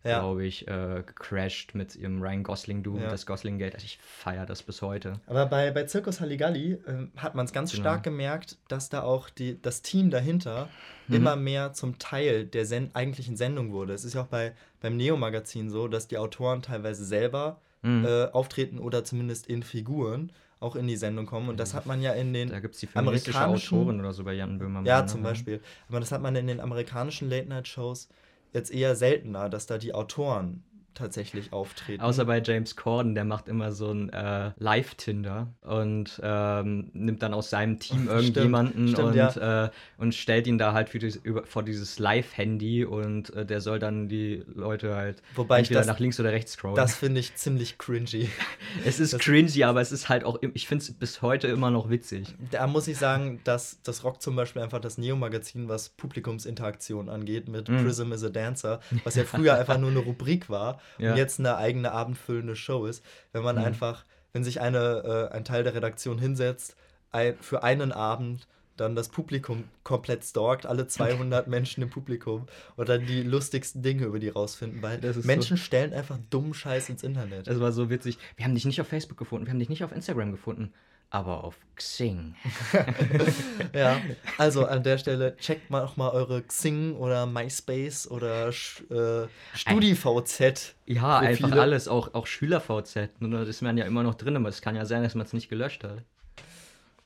[0.04, 0.18] Ja.
[0.20, 3.08] glaube ich, äh, gecrashed mit ihrem Ryan Gosling-Du, Ja.
[3.10, 3.74] das Gosling-Gate.
[3.74, 5.20] Also ich feiere das bis heute.
[5.26, 7.82] Aber bei, bei Zirkus Halligalli ähm, hat man es ganz Genau.
[7.82, 10.68] stark gemerkt, dass da auch die, das Team dahinter
[11.08, 11.14] Mhm.
[11.16, 13.92] immer mehr zum Teil der Sen eigentlichen Sendung wurde.
[13.92, 18.04] Es ist ja auch bei, beim Neo-Magazin so, dass die Autoren teilweise selber Mhm.
[18.04, 21.48] äh, auftreten oder zumindest in Figuren auch in die Sendung kommen.
[21.48, 24.22] Und das hat man ja in den Da gibt es die amerikanischen- Autorin oder so
[24.22, 24.86] bei Jan Böhmermann.
[24.86, 25.06] Ja, ne?
[25.06, 25.60] zum Beispiel.
[25.88, 28.08] Aber das hat man in den amerikanischen Late-Night-Shows
[28.52, 32.02] jetzt eher seltener, dass da die Autoren tatsächlich auftreten.
[32.02, 37.34] Außer bei James Corden, der macht immer so ein äh, Live-Tinder und ähm, nimmt dann
[37.34, 39.64] aus seinem Team irgendjemanden stimmt, und, ja.
[39.66, 43.60] äh, und stellt ihn da halt für dieses, über, vor dieses Live-Handy und äh, der
[43.60, 46.76] soll dann die Leute halt Wobei entweder das- nach links oder rechts scrollen.
[46.76, 48.28] das finde ich ziemlich cringy.
[48.84, 51.70] es ist das- cringy, aber es ist halt auch, ich finde es bis heute immer
[51.70, 52.34] noch witzig.
[52.50, 57.48] Da muss ich sagen, dass das rockt zum Beispiel einfach das Neo-Magazin, was Publikumsinteraktion angeht,
[57.48, 57.84] mit Mm.
[57.84, 61.12] Prism is a Dancer, was ja früher einfach nur eine Rubrik war Ja.
[61.12, 63.04] und jetzt eine eigene abendfüllende Show ist.
[63.32, 63.64] Wenn man Mhm.
[63.64, 66.76] einfach, wenn sich eine, äh, ein Teil der Redaktion hinsetzt,
[67.10, 68.46] ein, für einen Abend
[68.78, 74.06] dann das Publikum komplett stalkt, alle 200 Menschen im Publikum und dann die lustigsten Dinge
[74.06, 77.46] über die rausfinden, weil Menschen stellen einfach dummen Scheiß ins Internet.
[77.46, 78.18] Das war so witzig.
[78.36, 80.72] Wir haben dich nicht auf Facebook gefunden, wir haben dich nicht auf Instagram gefunden,
[81.12, 82.34] aber auf Xing.
[83.74, 84.00] Ja,
[84.38, 90.74] also an der Stelle checkt mal auch mal eure Xing oder MySpace oder äh, StudiVZ.
[90.86, 93.20] Ja, einfach alles, auch, auch SchülerVZ.
[93.20, 95.26] Nur das ist man ja immer noch drin, aber es kann ja sein, dass man
[95.26, 96.02] es nicht gelöscht hat.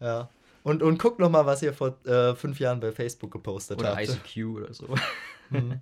[0.00, 0.28] Ja.
[0.62, 3.96] Und, und guckt noch mal, was ihr vor äh, fünf Jahren bei Facebook gepostet Oder
[3.96, 4.08] habt.
[4.08, 4.94] ICQ oder so.
[5.50, 5.80] Mhm.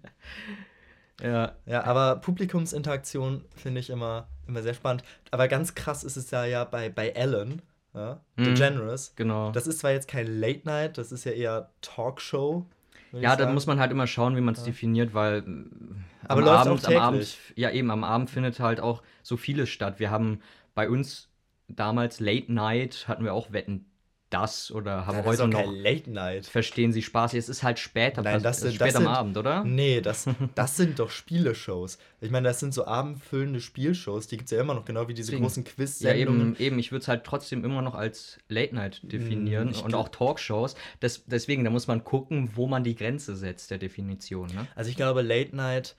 [1.22, 1.52] ja.
[1.66, 5.04] Ja, aber Publikumsinteraktion finde ich immer, immer sehr spannend.
[5.30, 7.62] Aber ganz krass ist es ja, ja bei, bei Ellen,
[7.94, 8.44] ja, Mhm.
[8.44, 9.14] DeGeneres.
[9.16, 9.50] Genau.
[9.52, 12.66] Das ist zwar jetzt kein Late Night, das ist ja eher Talkshow.
[13.12, 14.66] ja, da muss man halt immer schauen, wie man es Ja.
[14.66, 19.02] definiert, weil äh, Aber am, Abend, am Abend, ja eben, am Abend findet halt auch
[19.22, 19.98] so vieles statt.
[20.00, 20.40] Wir haben
[20.74, 21.28] bei uns
[21.68, 23.86] damals Late Night, hatten wir auch Wetten,
[24.34, 26.46] das oder haben Ja, heute noch, Late Night.
[26.46, 29.36] verstehen Sie Spaß, es ist halt später, Nein, das sind- spät das am sind- Abend,
[29.36, 29.64] oder?
[29.64, 31.98] Nee, das, das sind doch Spieleshows.
[32.20, 35.14] Ich meine, das sind so abendfüllende Spielshows, die gibt es ja immer noch, genau wie
[35.14, 35.44] diese Deswegen.
[35.44, 36.40] großen Ja, Quiz-Sendungen.
[36.54, 36.78] eben, eben.
[36.78, 40.08] Ich würde es halt trotzdem immer noch als Late Night definieren Mm, ich und auch
[40.08, 40.74] Talkshows.
[41.00, 44.48] Das, deswegen, da muss man gucken, wo man die Grenze setzt der Definition.
[44.48, 44.66] Ne?
[44.74, 45.96] Also ich glaube, Late Night,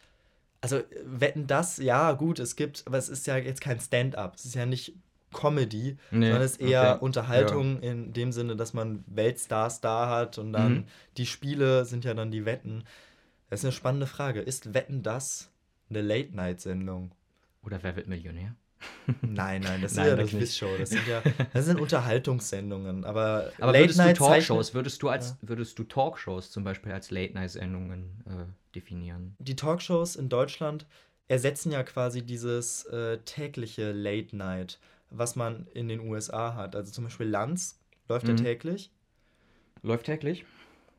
[0.61, 4.35] also äh, wetten das, ja gut, es gibt, aber es ist ja jetzt kein Stand-up.
[4.35, 4.93] Es ist ja nicht
[5.35, 7.05] Comedy, Nee, sondern es ist eher okay.
[7.05, 10.83] Unterhaltung in dem Sinne, dass man Weltstars da hat und dann Mhm.
[11.17, 12.83] die Spiele sind ja dann die Wetten.
[13.49, 14.39] Das ist eine spannende Frage.
[14.41, 15.51] Ist Wetten das
[15.89, 17.11] eine Late-Night-Sendung?
[17.63, 18.55] Oder wer wird Millionär?
[19.21, 20.29] Nein, nein, das ist ja eine das.
[20.31, 20.67] Quizshow.
[20.77, 21.21] Das sind ja
[21.53, 23.03] das sind Unterhaltungssendungen.
[23.05, 28.23] Aber, Aber würdest du Talkshows, würdest du als würdest du Talkshows zum Beispiel als Late-Night-Sendungen
[28.27, 29.35] äh, definieren?
[29.39, 30.85] Die Talkshows in Deutschland
[31.27, 34.79] ersetzen ja quasi dieses äh, tägliche Late-Night,
[35.17, 36.75] was man in den USA hat.
[36.75, 38.37] Also zum Beispiel Lanz läuft ja Mhm.
[38.37, 38.91] täglich,
[39.83, 40.45] Läuft täglich?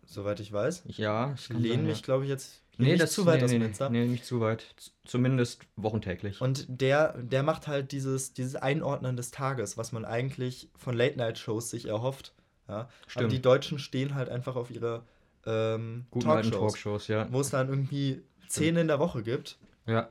[0.05, 0.85] soweit ich weiß.
[0.89, 3.59] Ja, Ich lehne mich, glaube ich, jetzt Nee, nicht das zu weit nee, aus dem
[3.59, 3.91] nee, Fenster.
[3.91, 4.67] nee, nicht zu weit.
[5.07, 6.41] Zumindest wochentäglich.
[6.43, 11.71] Und der, der macht halt dieses, dieses Einordnen des Tages, was man eigentlich von Late-Night-Shows
[11.71, 12.35] sich erhofft.
[12.69, 12.81] Ja?
[12.81, 13.33] Aber Stimmt.
[13.33, 15.05] die Deutschen stehen halt einfach auf ihre
[15.47, 17.27] ähm, Guten Talkshows, Talkshows, ja.
[17.33, 19.59] wo es dann irgendwie zehn in der Woche gibt.
[19.87, 20.09] Ja.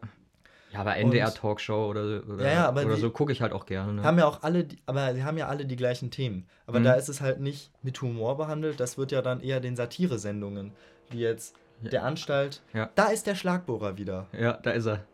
[0.72, 3.42] Ja, aber NDR Und- Talkshow oder, oder, Ja, ja, aber oder die- so gucke ich
[3.42, 3.94] halt auch gerne.
[3.94, 4.04] Ne?
[4.04, 6.48] Haben ja auch alle, die- aber sie haben ja alle die gleichen Themen.
[6.68, 6.84] Aber Mhm.
[6.86, 8.80] da ist es halt nicht mit Humor behandelt.
[8.80, 10.74] Das wird ja dann eher den Satire-Sendungen,
[11.12, 11.90] wie jetzt Ja.
[11.92, 12.62] der Anstalt.
[12.74, 12.90] Ja.
[12.96, 14.28] Da ist der Schlagbohrer wieder.
[14.38, 15.06] Ja, da ist er.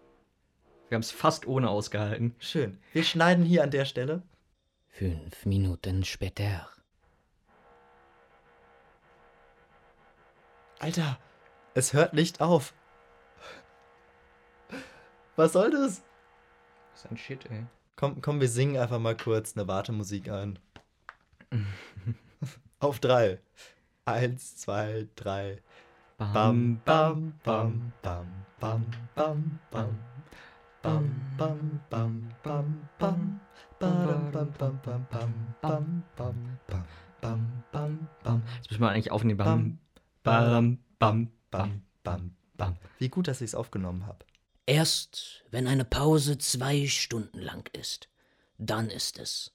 [0.90, 2.36] Wir haben es fast ohne ausgehalten.
[2.40, 2.78] Schön.
[2.94, 4.24] Wir schneiden hier an der Stelle.
[4.90, 6.68] Fünf Minuten später.
[10.80, 11.18] Alter,
[11.76, 12.74] es hört nicht auf.
[15.36, 16.04] Was soll das?
[16.94, 17.66] Das ist ein Shit, ey.
[17.96, 20.60] Komm, komm, wir singen einfach mal kurz eine Wartemusik ein.
[22.80, 23.40] Auf drei.
[24.06, 25.62] Eins, zwei, drei.
[26.18, 30.00] Bam, bam, bam, bam, bam, bam, bam.
[30.82, 33.40] Bam, bam, bam, bam, bam.
[33.80, 36.86] Badam, bam, bam, bam, bam, bam, bam, bam,
[37.22, 39.38] bam, bam, bam, Jetzt müssen wir eigentlich aufnehmen.
[39.38, 39.80] Bam,
[40.24, 41.52] bam, bam, bam.
[41.52, 42.78] bam, bam, bam.
[42.98, 44.26] Wie gut, dass ich es aufgenommen habe.
[44.72, 48.08] Erst wenn eine Pause zwei Stunden lang ist,
[48.58, 49.52] dann ist es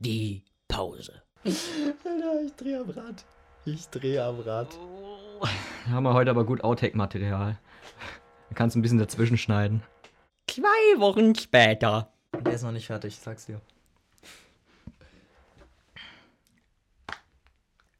[0.00, 1.22] die Pause.
[1.44, 3.24] Alter, ich drehe am Rad.
[3.64, 4.76] Ich drehe am Rad.
[5.88, 7.56] Haben wir heute aber gut Outtake-Material.
[8.48, 9.84] Du kannst ein bisschen dazwischen schneiden.
[10.48, 12.12] Zwei Wochen später.
[12.32, 13.60] Der ist noch nicht fertig, ich sag's dir.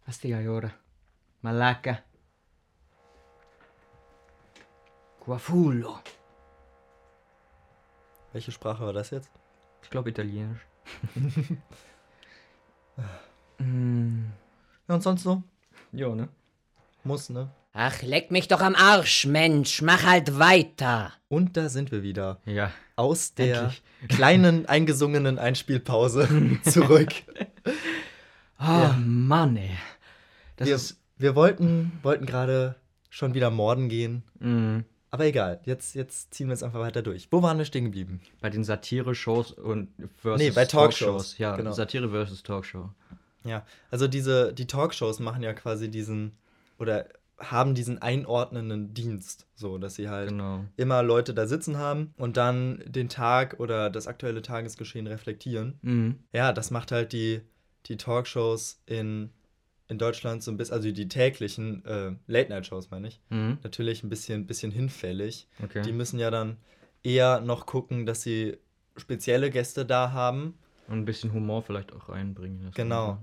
[0.04, 0.72] Was die Jahre?
[1.42, 2.00] Malacca.
[5.20, 6.00] Guafulo.
[8.36, 9.30] Welche Sprache war das jetzt?
[9.82, 10.60] Ich glaube Italienisch.
[13.58, 14.24] mm,
[14.88, 15.42] Ja, und sonst so?
[15.92, 16.28] ja, ne?
[17.02, 17.48] Muss, ne?
[17.72, 19.80] Ach, leck mich doch am Arsch, Mensch.
[19.80, 21.14] Mach halt weiter.
[21.28, 22.38] Und da sind wir wieder.
[22.44, 22.72] Ja.
[22.96, 23.82] Aus der Endlich.
[24.08, 26.28] kleinen eingesungenen Einspielpause
[26.64, 27.12] zurück.
[28.58, 28.96] Oh Ja.
[29.02, 29.70] Mann, ey.
[30.56, 31.00] Das Wir, ist.
[31.16, 32.74] wir wollten, wollten gerade
[33.08, 34.24] schon wieder morden gehen.
[34.40, 34.80] Mm,
[35.16, 37.28] Aber egal, jetzt, jetzt ziehen wir es einfach weiter durch.
[37.30, 38.20] Wo waren wir stehen geblieben?
[38.42, 41.38] bei den Satire-Shows und versus Nee, bei Talkshows.
[41.38, 41.72] Ja, Genau.
[41.72, 42.90] Satire versus Talkshow.
[43.44, 46.32] Ja, also diese, die Talkshows machen ja quasi diesen,
[46.78, 47.06] oder
[47.38, 50.64] haben diesen einordnenden Dienst, so, dass sie halt Genau.
[50.76, 55.78] immer Leute da sitzen haben und dann den Tag oder das aktuelle Tagesgeschehen reflektieren.
[55.80, 56.16] Mhm.
[56.34, 57.40] Ja, das macht halt die,
[57.86, 59.30] die Talkshows in,
[59.88, 63.58] in Deutschland so ein bisschen, also die täglichen äh, Late-Night-Shows, meine ich, Mhm.
[63.62, 65.46] natürlich ein bisschen, bisschen hinfällig.
[65.62, 65.82] Okay.
[65.82, 66.56] Die müssen ja dann
[67.02, 68.56] eher noch gucken, dass sie
[68.96, 70.58] spezielle Gäste da haben.
[70.88, 72.70] Und ein bisschen Humor vielleicht auch reinbringen.
[72.74, 73.18] Genau.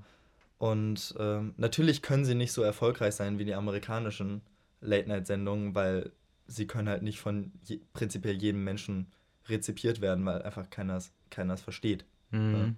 [0.57, 4.41] Und ähm, natürlich können sie nicht so erfolgreich sein wie die amerikanischen
[4.81, 6.11] Late-Night-Sendungen, weil
[6.47, 9.07] sie können halt nicht von je, prinzipiell jedem Menschen
[9.49, 12.05] rezipiert werden, weil einfach keiner es versteht.
[12.31, 12.53] Mhm.
[12.55, 12.73] Ja.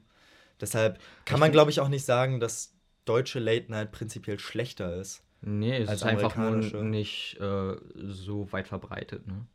[0.62, 2.74] Deshalb kann man, glaube ich, auch nicht sagen, dass
[3.06, 5.24] deutsche Late-Night prinzipiell schlechter ist.
[5.42, 9.46] Nee, es als ist einfach nur nicht äh, so weit verbreitet, ne?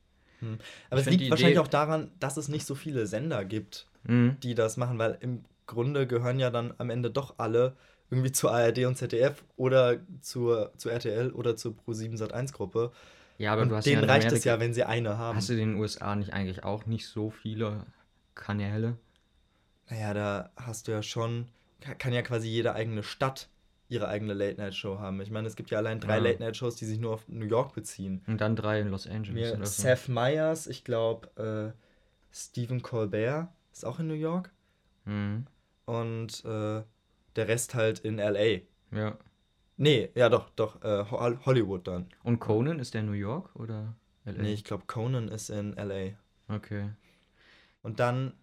[0.89, 3.87] Aber Ich es liegt wahrscheinlich Idee- auch daran, dass es nicht so viele Sender gibt,
[4.05, 4.39] Mhm.
[4.43, 7.77] die das machen, weil im Grunde gehören ja dann am Ende doch alle
[8.11, 12.91] irgendwie zur ARD und ZDF oder zur, zur RTL oder zur Pro7 Sat1 Gruppe.
[13.39, 15.37] Ja, aber und du hast denen ja reicht es ja, wenn sie eine haben.
[15.37, 17.85] Hast du in den USA nicht eigentlich auch nicht so viele
[18.35, 18.97] Kanäle?
[19.91, 21.49] Naja, da hast du ja schon,
[21.81, 23.49] kann ja quasi jede eigene Stadt
[23.88, 25.21] ihre eigene Late-Night-Show haben.
[25.21, 26.23] Ich meine, es gibt ja allein drei Ja.
[26.23, 28.23] Late-Night-Shows, die sich nur auf New York beziehen.
[28.29, 29.83] Und dann drei in Los Angeles Mir, oder so.
[29.83, 31.81] Seth Meyers, ich glaube, äh,
[32.33, 34.53] Stephen Colbert ist auch in New York.
[35.07, 35.47] Mhm.
[35.87, 36.83] Und äh,
[37.37, 38.61] der Rest halt in LA.
[38.93, 39.19] Ja.
[39.77, 42.07] Nee, ja doch, doch, äh, Ho- Hollywood dann.
[42.23, 44.43] Und Conan, ist der in New York oder LA?
[44.43, 46.11] Nee, ich glaube, Conan ist in LA.
[46.49, 46.90] Okay.
[47.83, 48.35] Und dann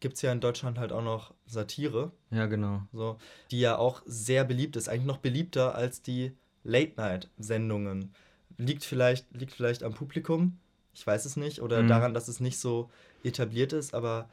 [0.00, 2.82] gibt es ja in Deutschland halt auch noch Satire, Ja, genau.
[2.92, 3.16] so,
[3.50, 4.88] die ja auch sehr beliebt ist.
[4.88, 6.32] Eigentlich noch beliebter als die
[6.64, 8.12] Late-Night-Sendungen.
[8.58, 10.58] Liegt vielleicht, liegt vielleicht am Publikum,
[10.94, 11.88] ich weiß es nicht, oder Mhm.
[11.88, 12.90] daran, dass es nicht so
[13.22, 14.28] etabliert ist, aber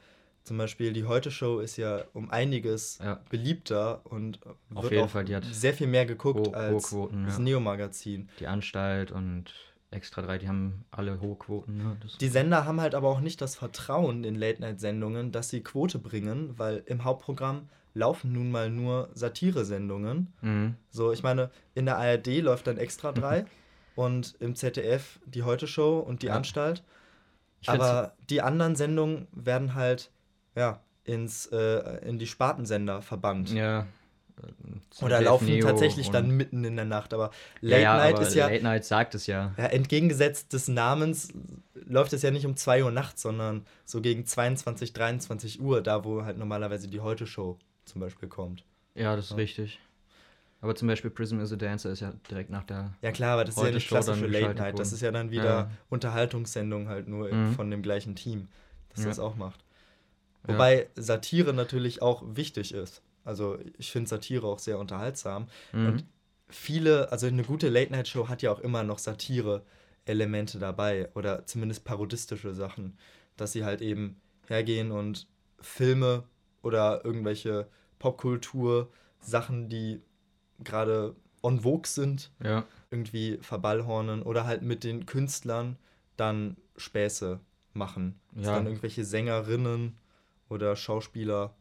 [0.46, 3.18] Zum Beispiel die Heute-Show ist ja um einiges Ja.
[3.30, 7.44] beliebter und wird auch Fall, sehr viel mehr geguckt ho- als Quoten, das ja.
[7.44, 8.28] Neo-Magazin.
[8.40, 9.54] Die Anstalt und
[9.90, 11.76] Extra 3, die haben alle hohe Quoten.
[11.76, 11.96] Ne?
[12.20, 16.58] Die Sender haben halt aber auch nicht das Vertrauen in Late-Night-Sendungen, dass sie Quote bringen,
[16.58, 20.32] weil im Hauptprogramm laufen nun mal nur Satire-Sendungen.
[20.40, 20.74] mhm.
[20.90, 23.46] So, ich meine, in der ARD läuft dann Extra 3
[23.94, 26.34] und im ZDF die Heute-Show und die Ja.
[26.34, 26.82] Anstalt.
[27.66, 30.10] Aber die anderen Sendungen werden halt,
[30.56, 33.50] ja, ins, äh, in die Spartensender verbannt.
[33.52, 33.86] Ja.
[34.42, 37.14] Äh, Oder laufen Neo tatsächlich dann mitten in der Nacht.
[37.14, 39.54] Aber ja, Late ja, Night aber ist ja, Late Night sagt es ja.
[39.56, 41.28] ja, entgegengesetzt des Namens
[41.86, 46.04] läuft es ja nicht um 2 Uhr nachts, sondern so gegen 22, 23 Uhr, da
[46.04, 48.64] wo halt normalerweise die Heute-Show zum Beispiel kommt.
[48.94, 49.36] Ja, das ist Ja.
[49.36, 49.80] richtig.
[50.60, 52.94] Aber zum Beispiel Prism is a Dancer ist ja direkt nach der.
[53.02, 54.78] Ja klar, aber das ist ja nicht klassische Late Night.
[54.78, 55.70] Das ist ja dann wieder Ja.
[55.90, 57.52] Unterhaltungssendung halt nur Mhm.
[57.52, 58.48] von dem gleichen Team,
[58.94, 59.10] das Ja.
[59.10, 59.60] das auch macht.
[60.48, 60.54] Ja.
[60.54, 63.02] Wobei Satire natürlich auch wichtig ist.
[63.24, 65.48] Also ich finde Satire auch sehr unterhaltsam.
[65.72, 65.86] Mhm.
[65.86, 66.04] Und
[66.48, 72.54] viele, also eine gute Late-Night-Show hat ja auch immer noch Satire-Elemente dabei oder zumindest parodistische
[72.54, 72.98] Sachen,
[73.36, 75.26] dass sie halt eben hergehen und
[75.60, 76.24] Filme
[76.62, 80.02] oder irgendwelche Popkultur-Sachen, die
[80.62, 82.64] gerade on vogue sind, ja.
[82.90, 85.76] irgendwie verballhornen oder halt mit den Künstlern
[86.16, 87.40] dann Späße
[87.72, 88.20] machen.
[88.32, 88.54] Dass Ja.
[88.54, 89.96] dann irgendwelche Sängerinnen
[90.48, 91.54] oder Schauspieler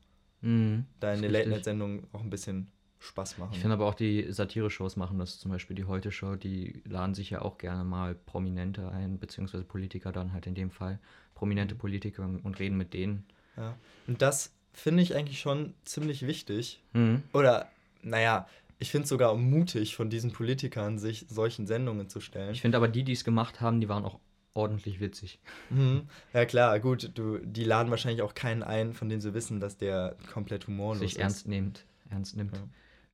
[0.43, 0.86] Mhm.
[1.01, 1.32] richtig.
[1.32, 2.67] Late-Night-Sendungen auch ein bisschen
[2.99, 3.51] Spaß machen.
[3.53, 7.29] Ich finde aber auch die Satire-Shows machen das, zum Beispiel die Heute-Show, die laden sich
[7.29, 10.99] ja auch gerne mal Prominente ein, beziehungsweise Politiker dann halt in dem Fall.
[11.34, 13.25] Prominente Politiker und reden mit denen.
[13.58, 13.75] Ja.
[14.08, 16.82] Und das finde ich eigentlich schon ziemlich wichtig.
[16.93, 17.23] Mhm.
[17.34, 17.69] Oder,
[18.01, 18.47] naja,
[18.79, 22.51] ich finde es sogar mutig von diesen Politikern, sich solchen Sendungen zu stellen.
[22.51, 24.19] Ich finde aber die, die es gemacht haben, die waren auch
[24.53, 25.39] ordentlich witzig.
[25.69, 26.07] Mhm.
[26.33, 29.77] Ja klar, gut, du, die laden wahrscheinlich auch keinen ein, von dem sie wissen, dass
[29.77, 31.21] der komplett humorlos sich ist.
[31.21, 31.85] ernst nimmt.
[32.09, 32.55] Ernst nimmt.
[32.55, 32.63] Ja.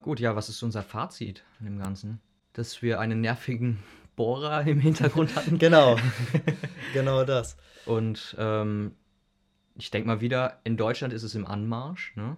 [0.01, 2.19] Gut, ja, was ist unser Fazit an dem Ganzen?
[2.53, 3.79] Dass wir einen nervigen
[4.15, 5.57] Bohrer im Hintergrund hatten.
[5.59, 5.97] Genau,
[6.93, 7.55] genau das.
[7.85, 8.95] Und ähm,
[9.75, 12.37] ich denke mal wieder, in Deutschland ist es im Anmarsch, ne?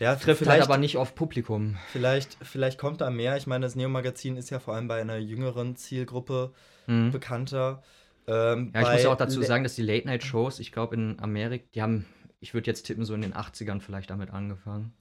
[0.00, 1.76] Ja, Trifft halt aber nicht auf Publikum.
[1.90, 3.36] Vielleicht, vielleicht kommt da mehr.
[3.36, 6.52] Ich meine, das Neo-Magazin ist ja vor allem bei einer jüngeren Zielgruppe
[6.88, 7.12] Mhm.
[7.12, 7.82] bekannter.
[8.26, 11.64] Ähm, Ja, ich muss ja auch dazu sagen, dass die Late-Night-Shows, ich glaube in Amerika,
[11.74, 12.04] die haben,
[12.40, 14.92] ich würde jetzt tippen, so in den 80ern vielleicht damit angefangen.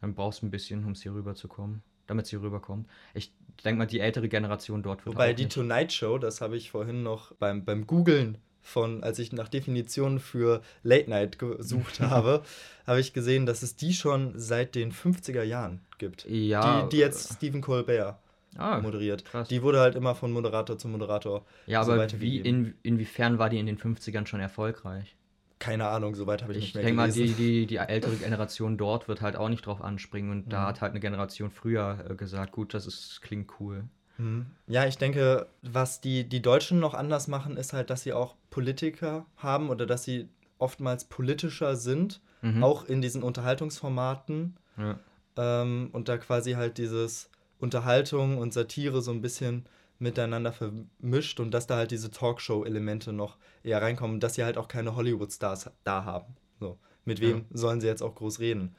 [0.00, 2.86] Dann brauchst du ein bisschen, um es hier rüberzukommen, damit es hier rüberkommt.
[3.14, 3.32] Ich
[3.64, 6.70] denke mal, die ältere Generation dort wird Wobei die nicht- Tonight Show, das habe ich
[6.70, 12.42] vorhin noch beim, beim Googlen von, als ich nach Definitionen für Late Night gesucht habe,
[12.86, 16.24] habe ich gesehen, dass es die schon seit den 50er Jahren gibt.
[16.28, 18.18] Ja, die, die jetzt Stephen Colbert
[18.58, 19.24] ah, moderiert.
[19.24, 19.48] krass.
[19.48, 21.44] Die wurde halt immer von Moderator zu Moderator.
[21.66, 25.16] ja, so aber wie, in, inwiefern war die in den 50ern schon erfolgreich?
[25.60, 28.76] Keine Ahnung, soweit habe ich, Ich nicht mehr denke mal, die, die, die ältere Generation
[28.76, 30.66] dort wird halt auch nicht drauf anspringen und da Mhm.
[30.66, 33.84] hat halt eine Generation früher äh, gesagt, gut, das ist, klingt cool.
[34.18, 34.46] Mhm.
[34.66, 38.34] Ja, ich denke, was die, die Deutschen noch anders machen, ist halt, dass sie auch
[38.50, 42.62] Politiker haben oder dass sie oftmals politischer sind, Mhm.
[42.62, 44.56] auch in diesen Unterhaltungsformaten.
[44.76, 44.98] Ja.
[45.36, 47.30] ähm, und da quasi halt dieses
[47.64, 49.64] Unterhaltung und Satire so ein bisschen
[49.98, 54.68] miteinander vermischt und dass da halt diese Talkshow-Elemente noch eher reinkommen, dass sie halt auch
[54.68, 56.36] keine Hollywood-Stars da haben.
[56.60, 58.74] So, mit wem sollen sie jetzt auch groß reden?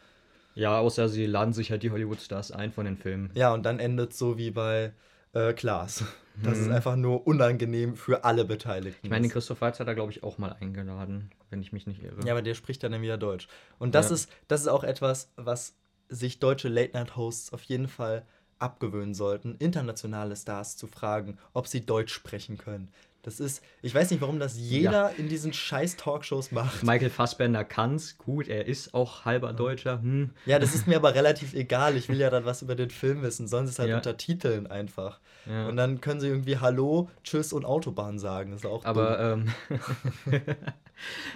[0.55, 3.31] ja, außer sie laden sich halt die Hollywood-Stars ein von den Filmen.
[3.33, 4.93] Ja, und dann endet so wie bei
[5.33, 6.03] äh, Klaas.
[6.43, 6.71] Das ist Mhm.
[6.73, 9.05] einfach nur unangenehm für alle Beteiligten.
[9.05, 9.33] Ich meine, ist.
[9.33, 12.25] Christoph Waltz hat er, glaube ich, auch mal eingeladen, wenn ich mich nicht irre.
[12.25, 13.47] Ja, aber der spricht dann wieder Deutsch.
[13.79, 14.15] Und das, Ja.
[14.15, 15.75] ist, das ist auch etwas, was
[16.09, 18.25] sich deutsche Late-Night-Hosts auf jeden Fall
[18.65, 22.89] abgewöhnen sollten, internationale Stars zu fragen, ob sie Deutsch sprechen können.
[23.21, 26.83] Das ist, ich weiß nicht, warum das jeder in diesen scheiß Talkshows macht.
[26.83, 29.99] Michael Fassbender kann's, gut, er ist auch halber Deutscher.
[29.99, 30.29] Hm.
[30.45, 31.97] Ja, das ist mir aber relativ egal.
[31.97, 33.47] Ich will ja dann was über den Film wissen.
[33.47, 33.95] Sollen sie es halt Ja.
[33.97, 35.19] untertiteln einfach.
[35.47, 35.67] Ja.
[35.67, 38.51] Und dann können sie irgendwie Hallo, Tschüss und Autobahn sagen.
[38.51, 39.51] Das ist auch Aber, ähm,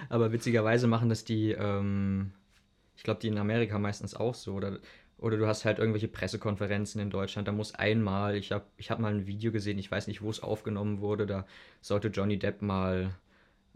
[0.08, 2.32] aber witzigerweise machen das die, ähm,
[2.96, 4.54] ich glaube, die in Amerika meistens auch so.
[4.54, 4.78] Oder,
[5.20, 7.46] oder du hast halt irgendwelche Pressekonferenzen in Deutschland.
[7.46, 10.30] Da muss einmal, ich habe ich hab mal ein Video gesehen, ich weiß nicht, wo
[10.30, 11.46] es aufgenommen wurde, da
[11.80, 13.14] sollte Johnny Depp mal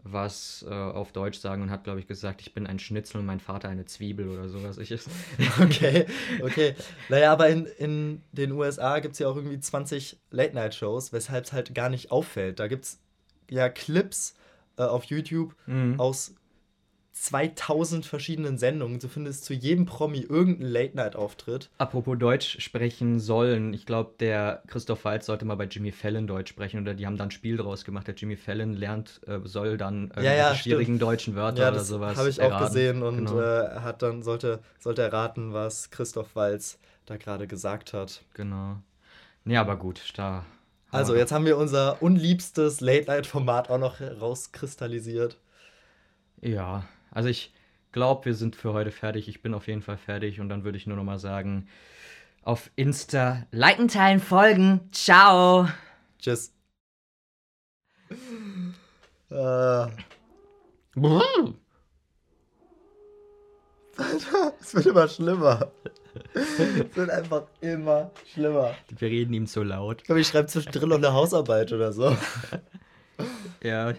[0.07, 3.25] was äh, auf Deutsch sagen und hat, glaube ich, gesagt, ich bin ein Schnitzel und
[3.25, 4.77] mein Vater eine Zwiebel oder sowas.
[4.77, 4.91] Ich,
[5.61, 6.05] Okay,
[6.43, 6.75] okay.
[7.09, 11.53] Naja, aber in, in den USA gibt es ja auch irgendwie 20 Late-Night-Shows, weshalb es
[11.53, 12.59] halt gar nicht auffällt.
[12.59, 12.99] Da gibt es
[13.49, 14.35] ja Clips
[14.77, 15.99] äh, auf YouTube Mhm.
[15.99, 16.35] aus
[17.17, 18.99] 2000 verschiedenen Sendungen.
[18.99, 21.69] Du findest zu jedem Promi irgendeinen Late-Night-Auftritt.
[21.77, 26.49] Apropos Deutsch sprechen sollen, ich glaube, der Christoph Waltz sollte mal bei Jimmy Fallon Deutsch
[26.49, 28.05] sprechen oder die haben dann ein Spiel draus gemacht.
[28.07, 31.01] Der Jimmy Fallon lernt, äh, soll dann Ja, ja, die schwierigen stimmt.
[31.03, 32.17] deutschen Wörter Ja, oder das sowas.
[32.17, 32.67] habe ich auch erraten.
[32.67, 33.39] gesehen und Genau.
[33.39, 38.23] äh, hat dann sollte, sollte erraten, was Christoph Walz da gerade gesagt hat.
[38.33, 38.77] genau.
[39.45, 40.45] Nee, aber gut, da.
[40.91, 45.37] Also, jetzt haben wir unser unliebstes Late-Night-Format auch noch rauskristallisiert.
[46.41, 47.53] Ja, also ich
[47.93, 49.29] glaube, wir sind für heute fertig.
[49.29, 51.67] Ich bin auf jeden Fall fertig und dann würde ich nur noch mal sagen,
[52.43, 54.81] auf Insta liken, teilen, folgen.
[54.91, 55.67] Ciao.
[56.19, 56.53] Tschüss.
[59.31, 59.87] Äh.
[64.59, 65.71] Es wird immer schlimmer.
[66.33, 68.75] Es wird einfach immer schlimmer.
[68.89, 70.01] Wir reden ihm so laut.
[70.01, 72.15] Ich glaube, ich schreibe zwischendrin noch eine Hausarbeit oder so.
[73.63, 73.93] Ja.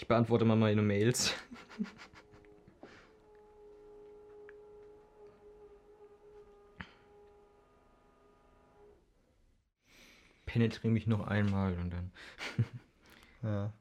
[0.00, 1.34] Ich beantworte mal meine Mails.
[10.46, 12.12] Penetriere mich noch einmal und dann.
[13.42, 13.72] Ja.